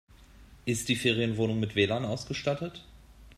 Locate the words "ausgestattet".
2.05-2.83